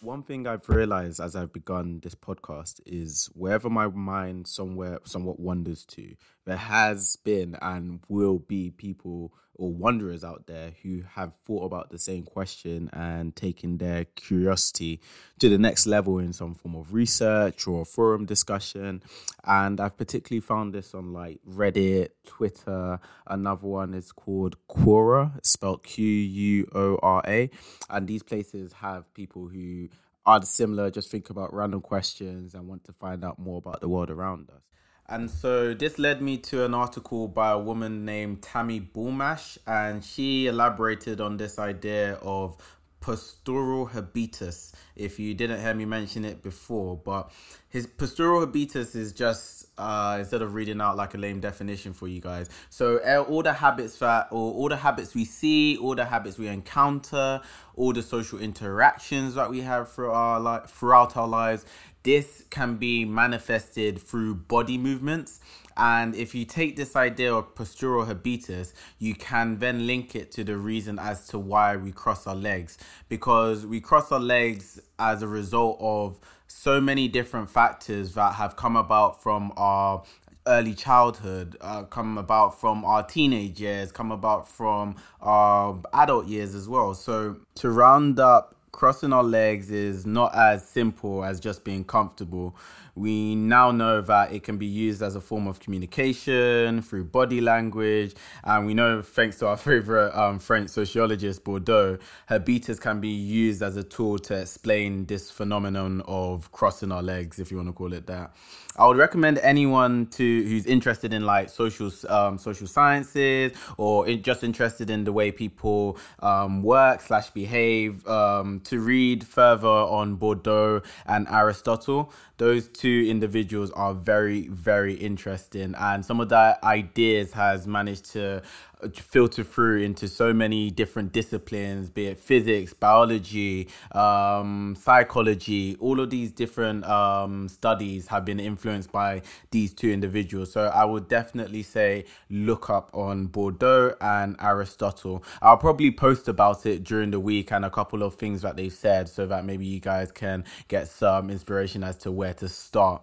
One 0.00 0.24
thing 0.24 0.48
I've 0.48 0.68
realized 0.68 1.20
as 1.20 1.36
I've 1.36 1.52
begun 1.52 2.00
this 2.02 2.14
podcast 2.14 2.80
is 2.84 3.30
wherever 3.34 3.70
my 3.70 3.86
mind 3.86 4.48
somewhere 4.48 4.98
somewhat 5.04 5.38
wanders 5.38 5.84
to, 5.86 6.16
there 6.44 6.56
has 6.56 7.16
been 7.16 7.56
and 7.62 8.00
will 8.08 8.38
be 8.38 8.70
people 8.70 9.32
or 9.54 9.70
wanderers 9.70 10.24
out 10.24 10.46
there 10.46 10.72
who 10.82 11.02
have 11.14 11.34
thought 11.46 11.64
about 11.64 11.90
the 11.90 11.98
same 11.98 12.24
question 12.24 12.88
and 12.92 13.36
taken 13.36 13.78
their 13.78 14.04
curiosity 14.16 15.00
to 15.38 15.48
the 15.48 15.58
next 15.58 15.86
level 15.86 16.18
in 16.18 16.32
some 16.32 16.54
form 16.54 16.74
of 16.74 16.94
research 16.94 17.66
or 17.66 17.84
forum 17.84 18.24
discussion. 18.24 19.02
And 19.44 19.78
I've 19.78 19.96
particularly 19.96 20.40
found 20.40 20.72
this 20.72 20.94
on 20.94 21.12
like 21.12 21.38
Reddit, 21.48 22.08
Twitter. 22.26 22.98
Another 23.26 23.66
one 23.66 23.94
is 23.94 24.10
called 24.10 24.56
Quora, 24.68 25.32
spelled 25.44 25.82
Q 25.82 26.04
U 26.06 26.68
O 26.74 26.98
R 27.02 27.22
A. 27.26 27.50
And 27.90 28.08
these 28.08 28.22
places 28.22 28.72
have 28.74 29.12
people 29.14 29.48
who 29.48 29.88
are 30.24 30.42
similar, 30.42 30.90
just 30.90 31.10
think 31.10 31.30
about 31.30 31.52
random 31.52 31.82
questions 31.82 32.54
and 32.54 32.68
want 32.68 32.84
to 32.84 32.92
find 32.92 33.24
out 33.24 33.38
more 33.38 33.58
about 33.58 33.80
the 33.80 33.88
world 33.88 34.10
around 34.10 34.50
us. 34.50 34.62
And 35.08 35.30
so 35.30 35.74
this 35.74 35.98
led 35.98 36.22
me 36.22 36.38
to 36.38 36.64
an 36.64 36.74
article 36.74 37.28
by 37.28 37.50
a 37.50 37.58
woman 37.58 38.04
named 38.04 38.42
Tammy 38.42 38.80
Bulmash, 38.80 39.58
and 39.66 40.02
she 40.02 40.46
elaborated 40.46 41.20
on 41.20 41.36
this 41.36 41.58
idea 41.58 42.14
of 42.22 42.56
postural 43.02 43.90
habitus. 43.90 44.72
If 44.94 45.18
you 45.18 45.34
didn't 45.34 45.60
hear 45.60 45.74
me 45.74 45.84
mention 45.84 46.24
it 46.24 46.42
before, 46.42 46.96
but 46.96 47.32
his 47.68 47.86
postural 47.86 48.40
habitus 48.40 48.94
is 48.94 49.12
just 49.12 49.66
uh, 49.76 50.16
instead 50.20 50.42
of 50.42 50.54
reading 50.54 50.80
out 50.80 50.96
like 50.96 51.14
a 51.14 51.18
lame 51.18 51.40
definition 51.40 51.92
for 51.92 52.06
you 52.06 52.20
guys. 52.20 52.48
So 52.70 52.98
uh, 52.98 53.24
all 53.28 53.42
the 53.42 53.52
habits 53.52 53.98
that, 53.98 54.28
or 54.30 54.52
all 54.52 54.68
the 54.68 54.76
habits 54.76 55.14
we 55.14 55.24
see, 55.24 55.76
all 55.78 55.94
the 55.94 56.04
habits 56.04 56.38
we 56.38 56.46
encounter, 56.46 57.40
all 57.74 57.92
the 57.92 58.02
social 58.02 58.38
interactions 58.38 59.34
that 59.34 59.50
we 59.50 59.60
have 59.62 59.90
through 59.90 60.12
our 60.12 60.38
life, 60.38 60.70
throughout 60.70 61.16
our 61.16 61.28
lives, 61.28 61.64
this 62.02 62.44
can 62.50 62.76
be 62.76 63.04
manifested 63.04 64.00
through 64.00 64.34
body 64.34 64.78
movements. 64.78 65.40
And 65.76 66.14
if 66.14 66.34
you 66.34 66.44
take 66.44 66.76
this 66.76 66.96
idea 66.96 67.34
of 67.34 67.54
postural 67.54 68.06
habitus, 68.06 68.74
you 68.98 69.14
can 69.14 69.58
then 69.58 69.86
link 69.86 70.14
it 70.14 70.30
to 70.32 70.44
the 70.44 70.56
reason 70.56 70.98
as 70.98 71.26
to 71.28 71.38
why 71.38 71.76
we 71.76 71.92
cross 71.92 72.26
our 72.26 72.34
legs. 72.34 72.76
Because 73.08 73.64
we 73.66 73.80
cross 73.80 74.12
our 74.12 74.20
legs 74.20 74.80
as 74.98 75.22
a 75.22 75.28
result 75.28 75.78
of 75.80 76.18
so 76.46 76.80
many 76.80 77.08
different 77.08 77.48
factors 77.48 78.14
that 78.14 78.34
have 78.34 78.56
come 78.56 78.76
about 78.76 79.22
from 79.22 79.52
our 79.56 80.02
early 80.46 80.74
childhood, 80.74 81.56
uh, 81.60 81.84
come 81.84 82.18
about 82.18 82.60
from 82.60 82.84
our 82.84 83.02
teenage 83.02 83.60
years, 83.60 83.92
come 83.92 84.10
about 84.12 84.48
from 84.48 84.96
our 85.20 85.80
adult 85.94 86.26
years 86.26 86.54
as 86.54 86.68
well. 86.68 86.94
So 86.94 87.36
to 87.56 87.70
round 87.70 88.18
up 88.18 88.56
crossing 88.72 89.12
our 89.12 89.22
legs 89.22 89.70
is 89.70 90.06
not 90.06 90.34
as 90.34 90.66
simple 90.66 91.22
as 91.24 91.38
just 91.38 91.62
being 91.62 91.84
comfortable. 91.84 92.56
We 92.94 93.34
now 93.34 93.70
know 93.70 94.02
that 94.02 94.32
it 94.32 94.42
can 94.42 94.58
be 94.58 94.66
used 94.66 95.02
as 95.02 95.16
a 95.16 95.20
form 95.20 95.46
of 95.46 95.60
communication 95.60 96.82
through 96.82 97.04
body 97.04 97.40
language. 97.40 98.14
And 98.44 98.66
we 98.66 98.74
know, 98.74 99.00
thanks 99.00 99.38
to 99.38 99.46
our 99.46 99.56
favorite 99.68 100.14
um, 100.14 100.38
French 100.38 100.70
sociologist, 100.70 101.44
Bourdieu, 101.44 102.00
habitus 102.26 102.78
can 102.78 103.00
be 103.00 103.08
used 103.08 103.62
as 103.62 103.76
a 103.76 103.82
tool 103.82 104.18
to 104.20 104.34
explain 104.34 105.06
this 105.06 105.30
phenomenon 105.30 106.02
of 106.06 106.52
crossing 106.52 106.92
our 106.92 107.02
legs, 107.02 107.38
if 107.38 107.50
you 107.50 107.56
want 107.56 107.68
to 107.68 107.72
call 107.72 107.92
it 107.92 108.06
that. 108.06 108.34
I 108.76 108.86
would 108.86 108.96
recommend 108.96 109.38
anyone 109.38 110.06
to 110.12 110.24
who's 110.44 110.64
interested 110.64 111.12
in 111.12 111.26
like 111.26 111.50
social 111.50 111.90
um, 112.08 112.38
social 112.38 112.66
sciences 112.66 113.52
or 113.76 114.06
just 114.14 114.42
interested 114.42 114.88
in 114.88 115.04
the 115.04 115.12
way 115.12 115.30
people 115.30 115.98
um, 116.20 116.62
work 116.62 117.02
slash 117.02 117.28
behave 117.30 118.06
um, 118.08 118.60
to 118.60 118.80
read 118.80 119.26
further 119.26 119.68
on 119.68 120.16
Bourdieu 120.16 120.82
and 121.04 121.28
Aristotle. 121.28 122.12
Those 122.38 122.66
two 122.82 123.06
individuals 123.08 123.70
are 123.70 123.94
very 123.94 124.48
very 124.48 124.94
interesting, 124.94 125.72
and 125.78 126.04
some 126.04 126.18
of 126.18 126.28
the 126.28 126.58
ideas 126.64 127.32
has 127.32 127.64
managed 127.64 128.10
to 128.10 128.42
filter 128.90 129.44
through 129.44 129.82
into 129.82 130.08
so 130.08 130.32
many 130.32 130.70
different 130.70 131.12
disciplines, 131.12 131.90
be 131.90 132.06
it 132.06 132.18
physics, 132.18 132.72
biology, 132.72 133.68
um, 133.92 134.76
psychology. 134.78 135.76
All 135.80 136.00
of 136.00 136.10
these 136.10 136.32
different 136.32 136.84
um, 136.84 137.48
studies 137.48 138.08
have 138.08 138.24
been 138.24 138.40
influenced 138.40 138.92
by 138.92 139.22
these 139.50 139.72
two 139.72 139.90
individuals. 139.90 140.52
So 140.52 140.66
I 140.66 140.84
would 140.84 141.08
definitely 141.08 141.62
say 141.62 142.04
look 142.30 142.70
up 142.70 142.90
on 142.92 143.28
Bourdieu 143.28 143.96
and 144.00 144.36
Aristotle. 144.40 145.24
I'll 145.40 145.56
probably 145.56 145.90
post 145.90 146.28
about 146.28 146.66
it 146.66 146.84
during 146.84 147.10
the 147.10 147.20
week 147.20 147.52
and 147.52 147.64
a 147.64 147.70
couple 147.70 148.02
of 148.02 148.14
things 148.14 148.42
that 148.42 148.56
they've 148.56 148.72
said 148.72 149.08
so 149.08 149.26
that 149.26 149.44
maybe 149.44 149.64
you 149.64 149.80
guys 149.80 150.10
can 150.12 150.44
get 150.68 150.88
some 150.88 151.30
inspiration 151.30 151.84
as 151.84 151.96
to 151.98 152.12
where 152.12 152.34
to 152.34 152.48
start. 152.48 153.02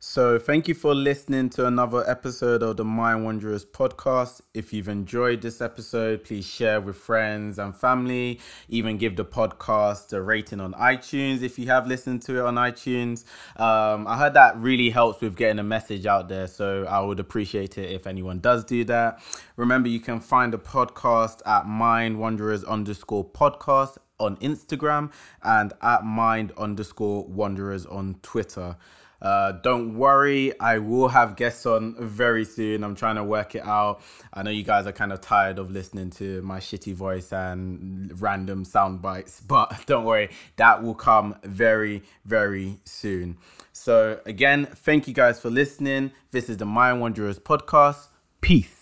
So, 0.00 0.38
thank 0.38 0.68
you 0.68 0.74
for 0.74 0.94
listening 0.94 1.50
to 1.50 1.66
another 1.66 2.08
episode 2.08 2.62
of 2.62 2.76
the 2.76 2.84
Mind 2.84 3.24
Wanderers 3.24 3.64
podcast. 3.64 4.40
If 4.54 4.72
you've 4.72 4.86
enjoyed 4.86 5.42
this 5.42 5.60
episode, 5.60 6.22
please 6.22 6.46
share 6.46 6.80
with 6.80 6.94
friends 6.94 7.58
and 7.58 7.74
family. 7.74 8.38
Even 8.68 8.96
give 8.96 9.16
the 9.16 9.24
podcast 9.24 10.12
a 10.12 10.22
rating 10.22 10.60
on 10.60 10.72
iTunes 10.74 11.42
if 11.42 11.58
you 11.58 11.66
have 11.66 11.88
listened 11.88 12.22
to 12.22 12.38
it 12.38 12.44
on 12.44 12.54
iTunes. 12.54 13.24
Um, 13.56 14.06
I 14.06 14.16
heard 14.16 14.34
that 14.34 14.56
really 14.58 14.88
helps 14.88 15.20
with 15.20 15.34
getting 15.34 15.58
a 15.58 15.64
message 15.64 16.06
out 16.06 16.28
there, 16.28 16.46
so 16.46 16.84
I 16.84 17.00
would 17.00 17.18
appreciate 17.18 17.76
it 17.76 17.90
if 17.90 18.06
anyone 18.06 18.38
does 18.38 18.64
do 18.64 18.84
that. 18.84 19.20
Remember, 19.56 19.88
you 19.88 19.98
can 19.98 20.20
find 20.20 20.52
the 20.52 20.60
podcast 20.60 21.40
at 21.44 21.66
Mind 21.66 22.20
Wanderers 22.20 22.62
underscore 22.62 23.28
podcast 23.28 23.98
on 24.20 24.36
Instagram 24.36 25.10
and 25.42 25.72
at 25.82 26.04
Mind 26.04 26.52
underscore 26.56 27.24
Wanderers 27.24 27.84
on 27.84 28.14
Twitter. 28.22 28.76
Uh, 29.20 29.52
don't 29.52 29.96
worry, 29.96 30.58
I 30.60 30.78
will 30.78 31.08
have 31.08 31.36
guests 31.36 31.66
on 31.66 31.96
very 31.98 32.44
soon. 32.44 32.84
I'm 32.84 32.94
trying 32.94 33.16
to 33.16 33.24
work 33.24 33.54
it 33.54 33.66
out. 33.66 34.00
I 34.32 34.42
know 34.42 34.50
you 34.50 34.62
guys 34.62 34.86
are 34.86 34.92
kind 34.92 35.12
of 35.12 35.20
tired 35.20 35.58
of 35.58 35.70
listening 35.70 36.10
to 36.12 36.40
my 36.42 36.60
shitty 36.60 36.94
voice 36.94 37.32
and 37.32 38.20
random 38.20 38.64
sound 38.64 39.02
bites, 39.02 39.40
but 39.46 39.74
don't 39.86 40.04
worry, 40.04 40.30
that 40.56 40.82
will 40.82 40.94
come 40.94 41.36
very, 41.42 42.02
very 42.24 42.78
soon. 42.84 43.36
So, 43.72 44.20
again, 44.26 44.66
thank 44.66 45.08
you 45.08 45.14
guys 45.14 45.40
for 45.40 45.50
listening. 45.50 46.12
This 46.30 46.48
is 46.48 46.56
the 46.56 46.66
Mind 46.66 47.00
Wanderers 47.00 47.38
podcast. 47.38 48.08
Peace. 48.40 48.77